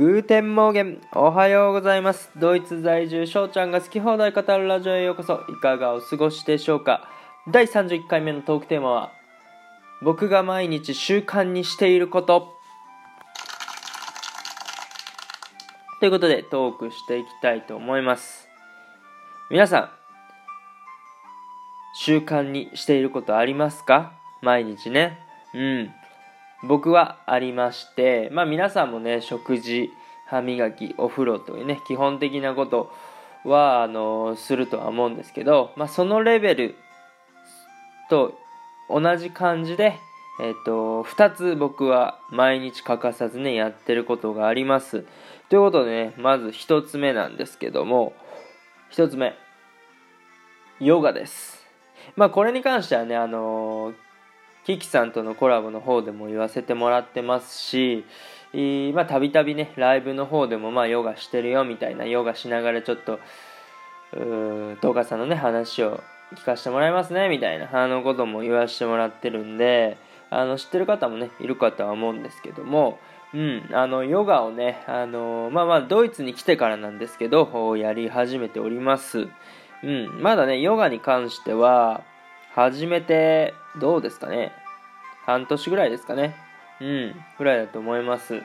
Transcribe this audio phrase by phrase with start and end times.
[0.00, 2.30] Guten Morgen おはようございます。
[2.34, 5.44] ドイツ在住翔ちゃんが好き放題語るラジオへようこそ。
[5.50, 7.06] いかがお過ごしでしょうか。
[7.50, 9.12] 第31回目のトークテーマは
[10.00, 12.48] 僕が毎日習慣にしていること。
[16.00, 18.48] ということでトークしていきたいと思います。
[19.50, 19.90] 皆さん
[21.92, 24.14] 習慣にしていることありますか？
[24.40, 25.18] 毎日ね。
[25.52, 25.90] うん。
[26.62, 29.90] 僕はありまして、まあ皆さんもね、食事、
[30.26, 32.92] 歯磨き、お風呂というね、基本的なこと
[33.44, 36.74] は、あの、するとは思うんですけど、まあそのレベル
[38.10, 38.34] と
[38.88, 39.98] 同じ感じで、
[40.40, 45.04] えっ、と、2つ僕は毎日欠かさずね、やってることがあります。
[45.48, 48.12] ということでね、まず1つ目なんですけども、
[48.92, 49.34] 1つ目、
[50.78, 51.66] ヨガです。
[52.16, 54.09] まあこれに関してはね、あのー
[54.64, 58.04] キキさんとのコラボの方でも言わせてもらってますし、
[58.94, 63.18] まあ、たびたびね、ライブの方でも、まあ、ヨガしてるよみたいな、ヨガしながらちょっと、
[64.12, 66.02] 東川さんのね、話を
[66.34, 69.96] 聞かせてもらいますね、みたいな、あのことも言わせてもらってるんで、
[70.30, 72.98] あの、知ってる方もね、いるかとは思うんですけども、
[73.32, 79.28] うん、あの、ヨガをね、あの、まあまあ、ドイツに来てからなんですけど、やり始めております。
[79.82, 82.02] うん、まだね、ヨガに関しては、
[82.54, 84.52] 始めて、どうですかね。
[85.26, 86.34] 半年ぐらいですかね。
[86.80, 88.42] うん、ぐらいだと思います。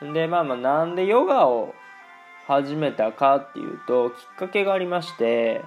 [0.00, 1.74] で、まあまあ、なんでヨガを
[2.46, 5.62] 始めたかっていうと、きっかけがありまして、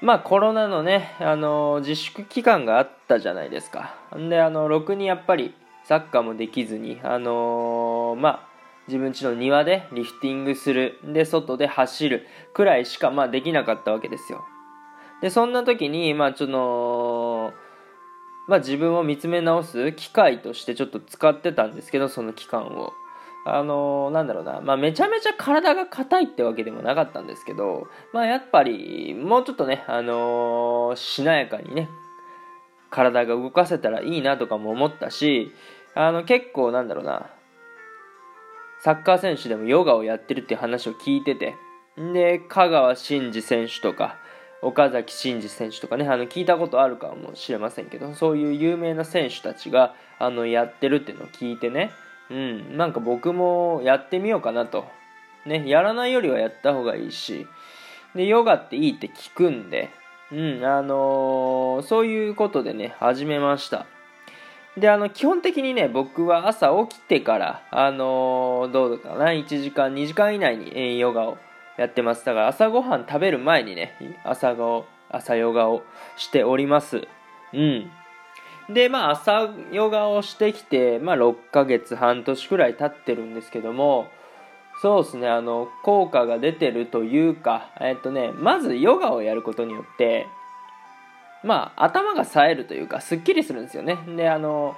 [0.00, 3.94] まあコロナのね、あの自粛期間があったじゃないですか。
[4.16, 8.52] んで、あの、ろくにやっぱりサッカーもできずに、あのー、まあ、
[8.88, 14.44] 自分家の庭でリフティングする、で、外で走るくらいしか、まあ、できなかったわけですよ。
[15.20, 16.52] で、そんな時に、まあ、ちょっと、
[18.52, 22.92] まあ、自分を見つめ直す機会としてちょっと使ってたんですけど、その期間を。
[23.46, 31.88] あのー、なんだろうな、まあ、めちゃめちゃ体が硬いってわけでもなかったんですけど、まあ、やっぱり、もうちょっとね、あのー、しなやかにね、
[32.90, 35.50] 体が動かせたらいいなとかも思ったし、
[35.94, 37.30] あの、結構なんだろうな、
[38.80, 41.54] サッカー選手でもヨガをやってるって話を聞いてて、
[41.96, 44.18] で、香川真司選手とか、
[44.62, 51.90] 岡崎慎司選手とかねあの聞いたことあるかもしれませんけどそういう有名な選手たちがあのやってるっていうのを聞いてね
[52.30, 54.86] うんなんか僕もやってみようかなと。
[55.44, 57.46] ねやらないよりはやった方がいいし
[58.14, 59.90] でヨガっていいって聞くんで
[60.30, 63.86] うんあのー、そういうことでね始めました。
[64.78, 71.36] であの基本的にね僕は朝起きてからあのー、どうかな1時間2時間以内に、え、ヨガを
[71.78, 72.24] やってます。
[72.24, 73.94] だから朝ごはん食べる前にね、
[74.24, 75.82] 朝顔、朝ヨガを
[76.16, 77.06] しております。
[77.52, 77.90] うん。
[78.72, 84.06] で、まあ朝ヨガをしてきて、まあ6ヶ月、半年くらい経ってるんですけども、
[84.80, 90.26] そうですね、あの、効果が出てるというか、えっとね、まずヨガをやることによって、
[91.44, 93.98] まあ頭が冴えるというか、すっきりするんですよね。
[94.16, 94.76] で、あの、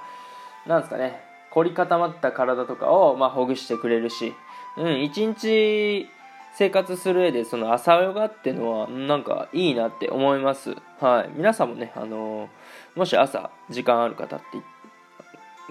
[0.65, 4.33] なんですかね、凝り固まった体とかを、まあ、ほぐしてくれるし、
[4.77, 6.09] うん、一日
[6.57, 10.75] 生活する上でその朝ヨガってのはなんかいいなって思います。
[10.99, 11.31] はい。
[11.35, 12.49] 皆さんもね、あの、
[12.95, 14.45] もし朝時間ある方って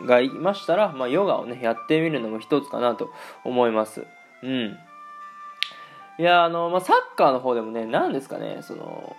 [0.02, 3.10] がいましたら、まあ、ヨガをね、やってみるのも一つかなと
[3.44, 4.06] 思います。
[4.42, 4.76] うん。
[6.18, 9.16] いや、あの、まあ、サッカーの方でもね、何ですかね、その、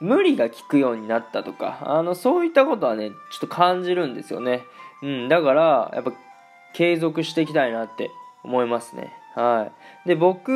[0.00, 4.62] 無理が効くようになったとか、あの、そういったことはね、ちょっと感じるんですよね。
[5.02, 6.12] うん、だから、やっぱ、
[6.74, 8.10] 継続していきたいなって
[8.42, 9.12] 思いますね。
[9.34, 9.70] は
[10.04, 10.08] い。
[10.08, 10.52] で、僕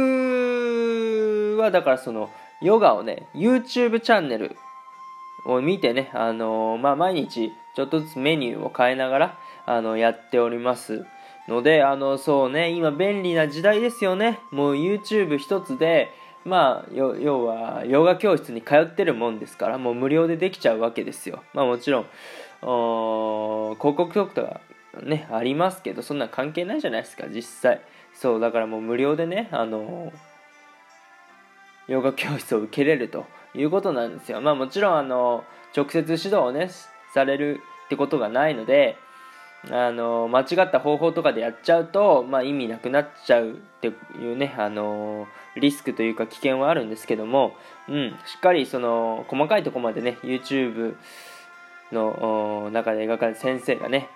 [1.58, 4.56] はだからその、ヨガをね、YouTube チャンネル
[5.44, 11.04] を見てね、あのー、まあ、毎日ちょっとずつメニューを変えながら、あの、やっております
[11.48, 14.40] ので、あの、そうね、今便利な時代ですよね。
[14.50, 16.10] もう YouTube 一つで、
[16.44, 21.42] まあ、要は、ヨガ教室に通ってるもんですから、もう無料でできちゃうわけですよ。
[21.52, 22.06] まあもちろん、
[22.60, 24.60] 広告局とか
[25.02, 27.80] ね、ありますけど、そんな関係ないじゃないですか、実際。
[28.16, 30.12] そうだからもう無料でねあの
[31.86, 34.40] ヨガ教室を受けれるということなんですよ。
[34.40, 35.44] まあもちろんあの
[35.76, 36.70] 直接指導をね
[37.14, 38.96] されるってことがないので
[39.70, 45.26] あの間違った方法とかでやっちゃうと、まあ、意味なくなっちゃうっていうねあの
[45.56, 47.54] リスクというか危険はあるんですけども、
[47.88, 50.96] うん、しっかりその細かいところまでね YouTube
[51.92, 54.08] の中で描かれた先生がね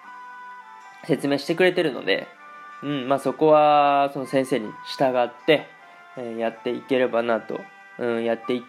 [1.05, 2.29] 説明してくれてるので
[2.83, 5.67] うんまあ、そこはその先生に従って、
[6.17, 7.61] えー、やっていければなと、
[7.99, 8.63] うん、やってい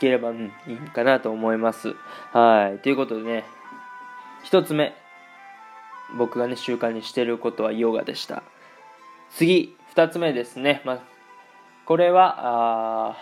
[0.00, 1.94] ければ、うん、いいかなと思います。
[2.32, 2.78] はい。
[2.78, 3.44] ということでね、
[4.42, 4.94] 一つ目、
[6.16, 8.42] 僕がね習慣にしてることはヨガでした
[9.30, 10.98] 次2つ目ですね、まあ、
[11.86, 13.16] これはあ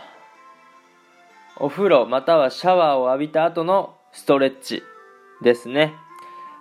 [1.57, 4.83] お風呂またはシャワーを浴びた後のストレッチ
[5.43, 5.95] ですね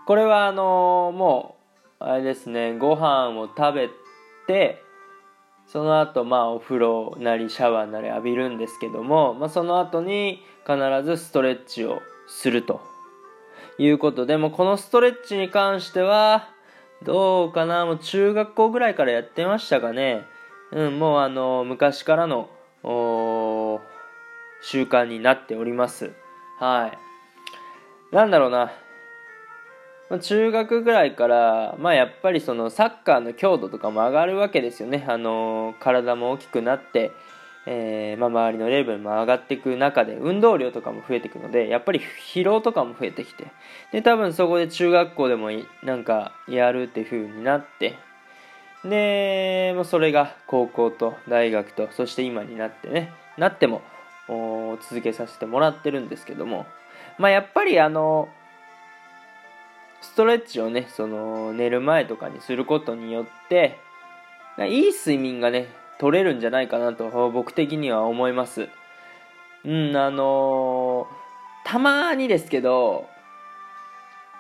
[0.06, 1.61] これはあのー、もう
[2.04, 3.90] あれですねご飯を食べ
[4.48, 4.82] て
[5.68, 12.92] その後まあお風呂なりシャワーなり浴びるんですけども、まあ、その後に必ずストレッチをすると。
[13.78, 16.50] いうことでもこのストレッチに関しては
[17.04, 20.22] どうかなもう中学校ぐらいからやってましたかね。
[20.72, 22.50] うんもうあの昔からの
[24.62, 26.12] 習慣になっております。
[26.60, 26.92] は
[28.12, 28.16] い。
[28.16, 28.72] なんだろうな。
[30.20, 37.12] 中学ぐらいから、まあ、やっぱりそのサッカーの強度とかも上がるわけですよね、あの体も大きくなって、
[37.66, 42.02] えー、まあ、周りのレベルも上がっていく中で運動量とかも増えていくのでやっぱり
[42.34, 43.48] 疲労とかも増えてきて。
[43.92, 45.50] で多分そこで中学校でも
[45.84, 47.98] なんかやるっていう風になって
[48.84, 53.84] でもうそれが高校と大学とそして今になってねなっても
[54.90, 56.66] 続けさせてもらってるんですけども。
[57.18, 58.30] まあやっぱりあの
[60.12, 63.78] ストレッチをねその寝る前とかにすることによって
[64.60, 65.68] いい睡眠がね
[66.00, 68.68] 取れるんじゃないかなと僕的には思います。
[69.64, 73.08] うん、あのー、たまにですけど、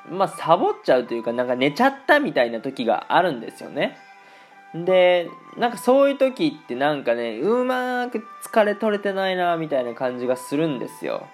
[0.09, 3.97] まあ、サボっちゃうというか、なんか寝ちゃったみたいな時があるんですよね。
[4.73, 11.27] で、なんかそういう時ってなんかね、うまく疲れ取れてないな、みたいな感じがするんですよ。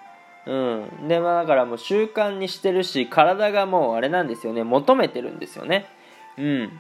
[0.47, 1.07] うん。
[1.07, 5.85] で、まあだからもう習慣にしてるし、体がもうあれなんですよね、求めてるんですよね。
[6.38, 6.79] うん。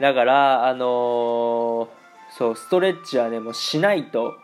[0.00, 2.02] だから、あのー
[2.36, 4.34] そうストレッチはねもうしないと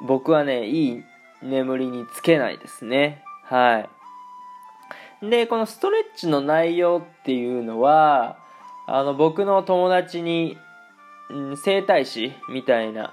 [0.00, 1.04] 僕はねいい
[1.42, 3.86] 眠りにつけないですねは
[5.22, 8.38] いでこのストレッチの内容っていうのは
[8.86, 10.58] あの僕の友達に、
[11.32, 13.12] ん、整体師みたいな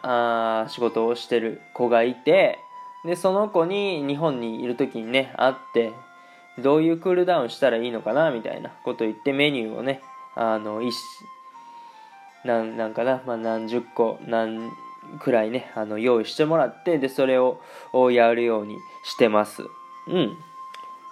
[0.63, 2.57] あ仕事をしてる子がいて
[3.05, 5.93] でその子に日本にいる時にね会って
[6.59, 10.01] どういうクールダウンしたらいいのかなみたいなこと言ってメニューをね
[10.35, 10.81] あの
[12.45, 14.71] なんなんかな、まあ、何十個何
[15.19, 17.59] くらいねあの用意してもらってでそれを
[18.11, 19.63] やるようにしてます。
[20.07, 20.37] うん。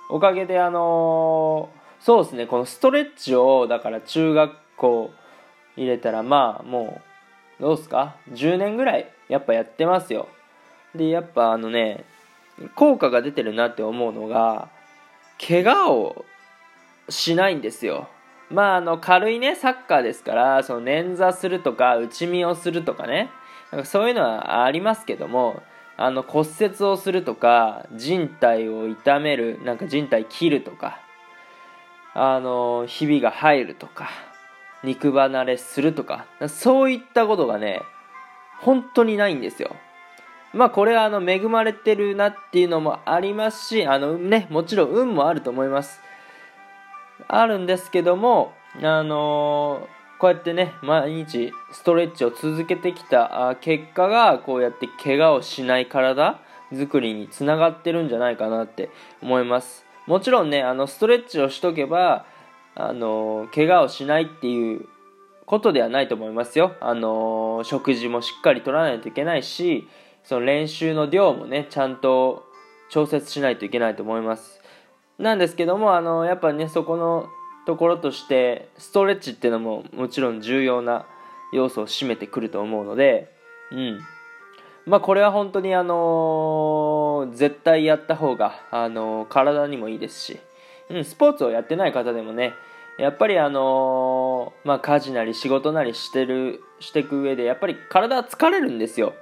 [0.10, 5.12] おかげであのー、そうですねこのストレッチをだから中学校
[5.78, 7.02] 入れたらまあも
[7.60, 10.28] うどうすか？10年ぐらいやっぱやってますよ。
[10.96, 12.06] でやっぱあのね
[12.76, 14.70] 効果が出てるなって思うのが
[15.46, 16.26] 怪我を
[17.08, 18.10] しないんですよ。
[18.50, 23.30] まあ、あの軽いねサッカーですからその捻挫するとか内身をするとかね。
[23.72, 25.62] かそういうのはありますけども
[25.98, 31.00] あの骨折をするとか人体を痛めるなんか人体切るとか
[32.14, 34.10] あのひびが入るとか
[34.84, 37.82] 肉離れするとかそういったことがね
[38.62, 39.76] 本当にないんですよ。
[40.54, 46.00] まあこれはあの恵まれてるなっていうのもありますしあのねもちろん運もあると思います
[47.28, 56.40] あるんですけども、あのー、こうやってね、毎日ストレッチを続けてきた結果が、こうやって怪我をしない体
[56.74, 58.90] 作りにつながってるんじゃないかなって
[59.22, 59.86] 思います。
[60.08, 62.26] もちろんね、あの、ストレッチをしとけば、
[62.76, 64.88] あのー、怪我をしないっていう
[65.46, 66.74] ことではないと思いますよ。
[66.80, 69.88] あのー、食事もしっかりとらないといけないし、
[70.24, 72.46] その練習の量もね、ちゃんと
[72.90, 74.60] 調節しないといけないと思います。
[75.20, 77.28] なんですけどもあのやっぱねそこの
[77.66, 81.06] ところとしてストレッチっていうのももちろん重要な
[81.54, 83.30] 要素を占めてくると思うので
[83.72, 84.00] うん
[84.86, 90.40] まあこれは本当にあのー、絶対やった方が、あのー、体にもいいですし、
[90.90, 92.54] うん、スポーツをやってない方でもね
[92.98, 99.14] やっぱりあのー、まあ家事なり仕事なりしてるしていく上でやっぱり体は疲れるんですよ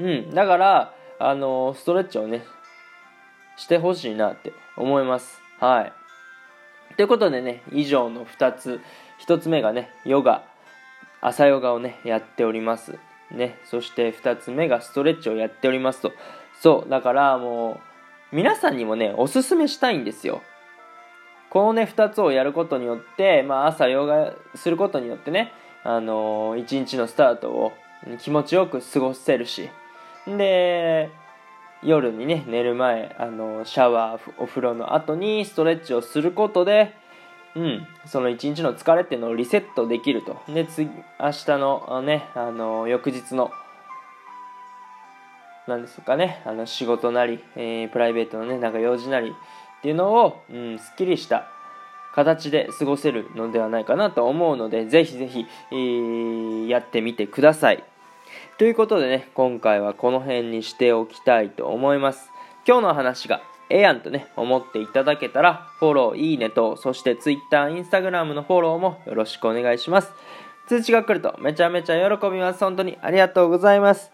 [0.00, 2.44] うんだからあのストレッチをね
[3.56, 5.92] してほしいなって思いますはい。
[6.96, 8.80] ということでね、以上の2つ。
[9.20, 10.42] 1つ目がね、ヨガ、
[11.20, 12.98] 朝ヨガをね、やっております。
[13.30, 16.12] ね、そして2つ目がストレッチをやっておりますと。
[16.58, 17.80] そう、だからも
[18.32, 20.40] う、皆さんにもね、おすすめしたいんですよ。
[21.50, 25.52] このね、2つをやることによって、まあ、朝ヨガすることによってね、
[25.84, 27.72] あのー、1日のスタートを
[28.18, 29.68] 気持ちよく過ごせるし、
[30.26, 31.10] で、
[31.82, 36.94] 夜にね寝る前あのシャワーお風呂の後にストレッチをすることで
[37.56, 40.40] うん、その一日の疲れっていうのをリセットできると。
[40.48, 43.50] で次明日のねあの翌日の
[45.66, 49.32] 何ですかねあの仕事なり、えー、プライベートのねなんか用事なりっ
[49.82, 51.48] ていうのを、うん、すっきりした
[52.14, 57.82] 形で過ごせるのではないかなと思うのでぜひぜひ、えー、やってみてください。
[58.58, 62.30] ということでね今回はこの辺にしておきたいと思います。
[62.66, 70.12] 今日の話がええやんとね思っていただけたらフォローいいねとそして Twitter、Instagram のフォローもよろしくお願いします。
[70.66, 72.60] 通知が来るとめちゃめちゃ喜びます。
[72.60, 74.12] 本当にありがとうございます。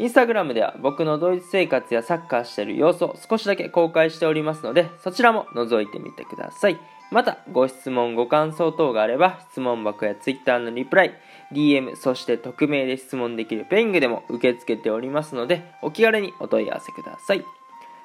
[0.00, 6.78] インスタグラムでは僕のドイツ生活やサッカーしてる様子を少しだけ公開しておりますのでそちらも覗いてみてください。
[7.10, 11.14] またご質問ご感想等があれば質問箱や Twitter のリプライ
[11.52, 17.44] DM そして匿名で質問できるペングでも受け付けておりますのでお気軽にお問い合わせください。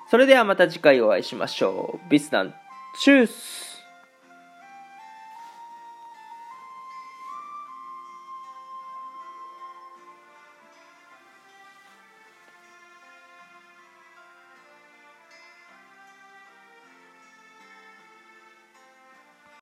[0.09, 2.09] それではまた次回お会いしましょう。
[2.09, 2.53] ビスダン。
[2.99, 3.72] チュース。